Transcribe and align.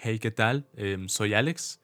Hey, 0.00 0.20
¿qué 0.20 0.30
tal? 0.30 0.64
Em, 0.76 1.08
soy 1.08 1.34
Alex. 1.34 1.80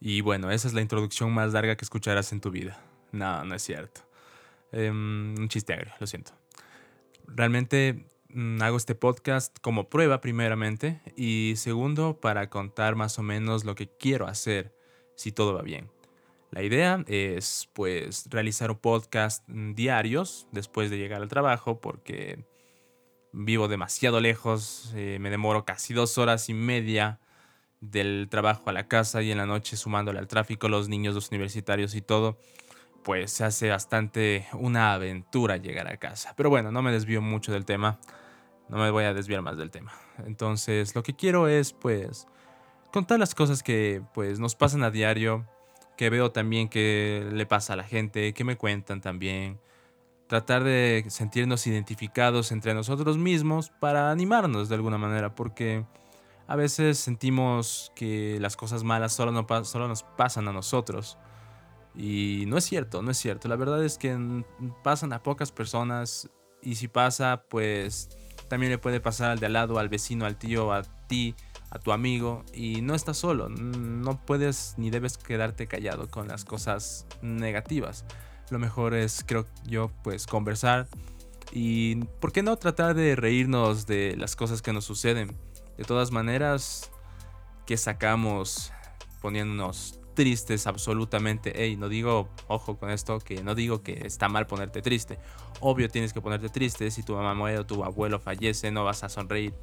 Y 0.00 0.20
bueno, 0.20 0.50
esa 0.50 0.66
es 0.66 0.74
la 0.74 0.80
introducción 0.80 1.30
más 1.32 1.52
larga 1.52 1.76
que 1.76 1.84
escucharás 1.84 2.32
en 2.32 2.40
tu 2.40 2.50
vida. 2.50 2.80
No, 3.12 3.44
no 3.44 3.54
es 3.54 3.62
cierto. 3.62 4.00
Em, 4.72 5.36
un 5.38 5.48
chiste 5.48 5.72
agrio, 5.72 5.92
lo 6.00 6.08
siento. 6.08 6.32
Realmente 7.28 8.04
mm, 8.30 8.60
hago 8.62 8.76
este 8.76 8.96
podcast 8.96 9.56
como 9.60 9.88
prueba, 9.88 10.20
primeramente, 10.20 11.00
y 11.16 11.52
segundo, 11.54 12.20
para 12.20 12.50
contar 12.50 12.96
más 12.96 13.20
o 13.20 13.22
menos 13.22 13.64
lo 13.64 13.76
que 13.76 13.88
quiero 13.88 14.26
hacer 14.26 14.74
si 15.14 15.30
todo 15.30 15.54
va 15.54 15.62
bien. 15.62 15.88
La 16.50 16.64
idea 16.64 17.04
es, 17.06 17.68
pues, 17.74 18.26
realizar 18.28 18.72
un 18.72 18.78
podcast 18.78 19.44
mm, 19.46 19.74
diarios 19.74 20.48
después 20.50 20.90
de 20.90 20.98
llegar 20.98 21.22
al 21.22 21.28
trabajo, 21.28 21.80
porque 21.80 22.44
vivo 23.30 23.68
demasiado 23.68 24.20
lejos, 24.20 24.92
eh, 24.96 25.18
me 25.20 25.30
demoro 25.30 25.64
casi 25.64 25.94
dos 25.94 26.18
horas 26.18 26.48
y 26.48 26.54
media 26.54 27.20
del 27.82 28.28
trabajo 28.30 28.70
a 28.70 28.72
la 28.72 28.86
casa 28.86 29.22
y 29.22 29.32
en 29.32 29.38
la 29.38 29.44
noche 29.44 29.76
sumándole 29.76 30.20
al 30.20 30.28
tráfico, 30.28 30.68
los 30.68 30.88
niños, 30.88 31.14
los 31.14 31.28
universitarios 31.28 31.94
y 31.94 32.00
todo, 32.00 32.38
pues 33.02 33.32
se 33.32 33.44
hace 33.44 33.68
bastante 33.68 34.46
una 34.54 34.94
aventura 34.94 35.56
llegar 35.56 35.88
a 35.88 35.96
casa. 35.96 36.32
Pero 36.36 36.48
bueno, 36.48 36.70
no 36.70 36.80
me 36.80 36.92
desvío 36.92 37.20
mucho 37.20 37.52
del 37.52 37.64
tema, 37.64 37.98
no 38.68 38.78
me 38.78 38.90
voy 38.90 39.04
a 39.04 39.12
desviar 39.12 39.42
más 39.42 39.58
del 39.58 39.70
tema. 39.70 39.92
Entonces, 40.24 40.94
lo 40.94 41.02
que 41.02 41.14
quiero 41.14 41.48
es 41.48 41.72
pues 41.72 42.28
contar 42.92 43.18
las 43.18 43.34
cosas 43.34 43.64
que 43.64 44.00
pues 44.14 44.38
nos 44.38 44.54
pasan 44.54 44.84
a 44.84 44.92
diario, 44.92 45.44
que 45.96 46.08
veo 46.08 46.30
también 46.30 46.68
que 46.68 47.28
le 47.32 47.46
pasa 47.46 47.72
a 47.72 47.76
la 47.76 47.84
gente, 47.84 48.32
que 48.32 48.44
me 48.44 48.56
cuentan 48.56 49.00
también. 49.00 49.58
Tratar 50.28 50.62
de 50.62 51.04
sentirnos 51.08 51.66
identificados 51.66 52.52
entre 52.52 52.74
nosotros 52.74 53.18
mismos 53.18 53.70
para 53.70 54.12
animarnos 54.12 54.68
de 54.68 54.76
alguna 54.76 54.98
manera, 54.98 55.34
porque 55.34 55.84
a 56.46 56.56
veces 56.56 56.98
sentimos 56.98 57.92
que 57.94 58.38
las 58.40 58.56
cosas 58.56 58.84
malas 58.84 59.12
solo, 59.12 59.32
no 59.32 59.46
solo 59.64 59.88
nos 59.88 60.02
pasan 60.02 60.48
a 60.48 60.52
nosotros. 60.52 61.18
Y 61.94 62.44
no 62.46 62.56
es 62.56 62.64
cierto, 62.64 63.02
no 63.02 63.10
es 63.10 63.18
cierto. 63.18 63.48
La 63.48 63.56
verdad 63.56 63.84
es 63.84 63.98
que 63.98 64.44
pasan 64.82 65.12
a 65.12 65.22
pocas 65.22 65.52
personas 65.52 66.30
y 66.62 66.76
si 66.76 66.88
pasa, 66.88 67.44
pues 67.48 68.08
también 68.48 68.70
le 68.70 68.78
puede 68.78 69.00
pasar 69.00 69.30
al 69.30 69.38
de 69.38 69.46
al 69.46 69.52
lado, 69.54 69.78
al 69.78 69.88
vecino, 69.88 70.24
al 70.24 70.36
tío, 70.36 70.72
a 70.72 70.82
ti, 71.08 71.34
a 71.70 71.78
tu 71.78 71.92
amigo. 71.92 72.44
Y 72.54 72.80
no 72.82 72.94
estás 72.94 73.18
solo. 73.18 73.48
No 73.48 74.24
puedes 74.24 74.74
ni 74.78 74.90
debes 74.90 75.18
quedarte 75.18 75.66
callado 75.66 76.08
con 76.08 76.28
las 76.28 76.44
cosas 76.44 77.06
negativas. 77.20 78.04
Lo 78.50 78.58
mejor 78.58 78.94
es, 78.94 79.24
creo 79.26 79.46
yo, 79.66 79.90
pues 80.02 80.26
conversar. 80.26 80.88
Y, 81.52 81.96
¿por 82.20 82.32
qué 82.32 82.42
no 82.42 82.56
tratar 82.56 82.94
de 82.94 83.16
reírnos 83.16 83.86
de 83.86 84.16
las 84.16 84.36
cosas 84.36 84.62
que 84.62 84.72
nos 84.72 84.84
suceden? 84.84 85.36
De 85.82 85.88
todas 85.88 86.12
maneras, 86.12 86.92
que 87.66 87.76
sacamos 87.76 88.72
poniéndonos 89.20 89.98
tristes 90.14 90.68
absolutamente. 90.68 91.60
Ey, 91.60 91.76
no 91.76 91.88
digo, 91.88 92.28
ojo 92.46 92.78
con 92.78 92.90
esto, 92.90 93.18
que 93.18 93.42
no 93.42 93.56
digo 93.56 93.82
que 93.82 94.06
está 94.06 94.28
mal 94.28 94.46
ponerte 94.46 94.80
triste. 94.80 95.18
Obvio 95.58 95.88
tienes 95.88 96.12
que 96.12 96.20
ponerte 96.20 96.50
triste. 96.50 96.88
Si 96.92 97.02
tu 97.02 97.16
mamá 97.16 97.34
muere 97.34 97.58
o 97.58 97.66
tu 97.66 97.82
abuelo 97.82 98.20
fallece, 98.20 98.70
no 98.70 98.84
vas 98.84 99.02
a 99.02 99.08
sonreír. 99.08 99.54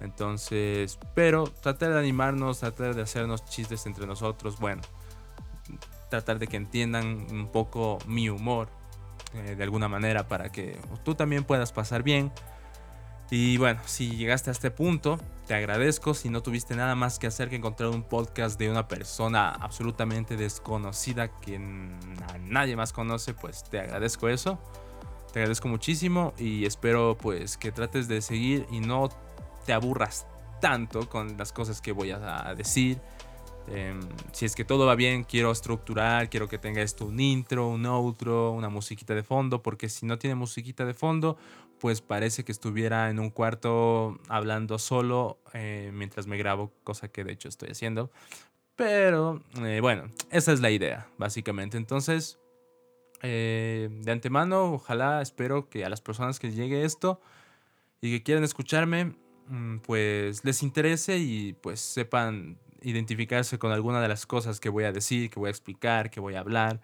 Entonces, 0.00 1.00
pero 1.16 1.48
tratar 1.48 1.94
de 1.94 1.98
animarnos, 1.98 2.60
tratar 2.60 2.94
de 2.94 3.02
hacernos 3.02 3.44
chistes 3.44 3.86
entre 3.86 4.06
nosotros. 4.06 4.60
Bueno, 4.60 4.82
tratar 6.10 6.38
de 6.38 6.46
que 6.46 6.58
entiendan 6.58 7.26
un 7.32 7.48
poco 7.50 7.98
mi 8.06 8.28
humor 8.28 8.68
eh, 9.34 9.56
de 9.56 9.64
alguna 9.64 9.88
manera 9.88 10.28
para 10.28 10.52
que 10.52 10.78
tú 11.04 11.16
también 11.16 11.42
puedas 11.42 11.72
pasar 11.72 12.04
bien 12.04 12.30
y 13.30 13.58
bueno, 13.58 13.80
si 13.84 14.16
llegaste 14.16 14.50
a 14.50 14.52
este 14.52 14.70
punto, 14.70 15.18
te 15.46 15.54
agradezco. 15.54 16.14
Si 16.14 16.30
no 16.30 16.42
tuviste 16.42 16.74
nada 16.74 16.94
más 16.94 17.18
que 17.18 17.26
hacer 17.26 17.50
que 17.50 17.56
encontrar 17.56 17.90
un 17.90 18.02
podcast 18.02 18.58
de 18.58 18.70
una 18.70 18.88
persona 18.88 19.50
absolutamente 19.50 20.36
desconocida 20.36 21.28
que 21.28 21.58
nadie 21.58 22.74
más 22.74 22.92
conoce, 22.92 23.34
pues 23.34 23.64
te 23.64 23.80
agradezco 23.80 24.28
eso. 24.28 24.58
Te 25.32 25.40
agradezco 25.40 25.68
muchísimo 25.68 26.32
y 26.38 26.64
espero 26.64 27.18
pues 27.20 27.58
que 27.58 27.70
trates 27.70 28.08
de 28.08 28.22
seguir 28.22 28.66
y 28.70 28.80
no 28.80 29.10
te 29.66 29.74
aburras 29.74 30.26
tanto 30.62 31.08
con 31.08 31.36
las 31.36 31.52
cosas 31.52 31.82
que 31.82 31.92
voy 31.92 32.12
a 32.12 32.54
decir. 32.56 32.98
Em, 33.70 34.00
si 34.32 34.44
es 34.44 34.54
que 34.54 34.64
todo 34.64 34.86
va 34.86 34.94
bien, 34.94 35.24
quiero 35.24 35.50
estructurar, 35.50 36.30
quiero 36.30 36.48
que 36.48 36.58
tenga 36.58 36.82
esto 36.82 37.06
un 37.06 37.20
intro, 37.20 37.68
un 37.68 37.86
outro, 37.86 38.52
una 38.52 38.68
musiquita 38.68 39.14
de 39.14 39.22
fondo, 39.22 39.62
porque 39.62 39.88
si 39.88 40.06
no 40.06 40.18
tiene 40.18 40.34
musiquita 40.34 40.84
de 40.84 40.94
fondo, 40.94 41.36
pues 41.78 42.00
parece 42.00 42.44
que 42.44 42.52
estuviera 42.52 43.10
en 43.10 43.18
un 43.18 43.30
cuarto 43.30 44.18
hablando 44.28 44.78
solo 44.78 45.38
eh, 45.54 45.90
mientras 45.92 46.26
me 46.26 46.36
grabo, 46.36 46.72
cosa 46.84 47.08
que 47.08 47.24
de 47.24 47.32
hecho 47.32 47.48
estoy 47.48 47.70
haciendo. 47.70 48.10
Pero 48.76 49.42
eh, 49.62 49.80
bueno, 49.80 50.10
esa 50.30 50.52
es 50.52 50.60
la 50.60 50.70
idea, 50.70 51.08
básicamente. 51.18 51.76
Entonces, 51.76 52.38
eh, 53.22 53.88
de 53.90 54.12
antemano, 54.12 54.72
ojalá, 54.72 55.20
espero 55.20 55.68
que 55.68 55.84
a 55.84 55.88
las 55.88 56.00
personas 56.00 56.38
que 56.38 56.52
llegue 56.52 56.84
esto 56.84 57.20
y 58.00 58.12
que 58.12 58.22
quieran 58.22 58.44
escucharme, 58.44 59.16
mm, 59.48 59.78
pues 59.78 60.44
les 60.44 60.62
interese 60.62 61.18
y 61.18 61.54
pues 61.54 61.80
sepan 61.80 62.58
identificarse 62.82 63.58
con 63.58 63.72
alguna 63.72 64.00
de 64.00 64.08
las 64.08 64.26
cosas 64.26 64.60
que 64.60 64.68
voy 64.68 64.84
a 64.84 64.92
decir, 64.92 65.30
que 65.30 65.38
voy 65.40 65.48
a 65.48 65.50
explicar, 65.50 66.10
que 66.10 66.20
voy 66.20 66.34
a 66.34 66.40
hablar. 66.40 66.80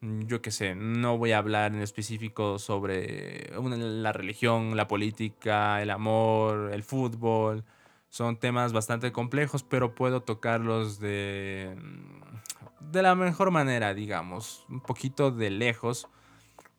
Mm, 0.00 0.22
yo 0.26 0.42
qué 0.42 0.50
sé, 0.50 0.74
no 0.74 1.18
voy 1.18 1.32
a 1.32 1.38
hablar 1.38 1.74
en 1.74 1.80
específico 1.82 2.58
sobre 2.58 3.50
la 3.50 4.12
religión, 4.12 4.76
la 4.76 4.88
política, 4.88 5.82
el 5.82 5.90
amor, 5.90 6.72
el 6.72 6.82
fútbol. 6.82 7.64
Son 8.10 8.36
temas 8.36 8.72
bastante 8.72 9.12
complejos, 9.12 9.62
pero 9.64 9.94
puedo 9.94 10.22
tocarlos 10.22 11.00
de, 11.00 11.76
mm, 11.76 12.92
de 12.92 13.02
la 13.02 13.14
mejor 13.14 13.50
manera, 13.50 13.94
digamos, 13.94 14.64
un 14.68 14.80
poquito 14.80 15.30
de 15.30 15.50
lejos, 15.50 16.08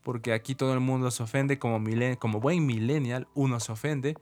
porque 0.04 0.34
aquí 0.34 0.56
todo 0.56 0.74
el 0.74 0.80
mundo 0.80 1.12
se 1.12 1.24
ofende, 1.24 1.60
como, 1.60 1.84
como 2.20 2.40
buen 2.40 2.66
millennial, 2.66 3.28
uno 3.34 3.60
se 3.60 3.72
ofende, 3.72 4.16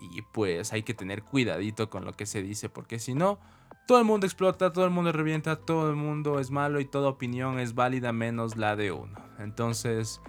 y 0.00 0.22
pues 0.22 0.72
hay 0.72 0.82
que 0.82 0.94
tener 0.94 1.22
cuidadito 1.22 1.90
con 1.90 2.04
lo 2.04 2.12
que 2.12 2.26
se 2.26 2.42
dice, 2.42 2.68
porque 2.68 2.98
si 2.98 3.14
no, 3.14 3.38
todo 3.86 3.98
el 3.98 4.04
mundo 4.04 4.26
explota, 4.26 4.72
todo 4.72 4.84
el 4.84 4.90
mundo 4.90 5.12
revienta, 5.12 5.56
todo 5.56 5.90
el 5.90 5.96
mundo 5.96 6.40
es 6.40 6.50
malo 6.50 6.80
y 6.80 6.84
toda 6.84 7.08
opinión 7.08 7.58
es 7.58 7.74
válida 7.74 8.12
menos 8.12 8.56
la 8.56 8.76
de 8.76 8.92
uno. 8.92 9.18
Entonces, 9.38 10.20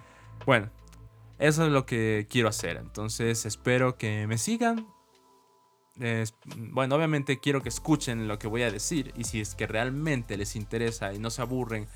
bueno, 0.46 0.70
eso 1.40 1.66
es 1.66 1.72
lo 1.72 1.86
que 1.86 2.28
quiero 2.30 2.50
hacer. 2.50 2.78
Entonces, 2.78 3.46
espero 3.46 3.98
que 3.98 4.28
me 4.28 4.38
sigan. 4.38 4.88
bueno, 6.72 6.96
obviamente 6.96 7.40
quiero 7.40 7.62
que 7.62 7.70
escuchen 7.70 8.28
lo 8.28 8.38
que 8.38 8.48
voy 8.48 8.64
a 8.64 8.72
decir 8.72 9.14
y 9.16 9.24
si 9.24 9.40
es 9.40 9.56
que 9.56 9.68
realmente 9.68 10.38
les 10.38 10.56
interesa 10.56 11.14
y 11.14 11.20
no 11.20 11.30
se 11.30 11.42
aburren 11.42 11.88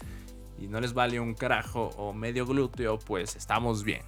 y 0.58 0.68
no 0.68 0.80
les 0.80 0.94
vale 0.94 1.20
un 1.20 1.34
carajo 1.34 1.90
o 1.98 2.14
medio 2.14 2.46
glúteo, 2.46 3.00
pues 3.00 3.36
estamos 3.36 3.84
bien. 3.84 4.04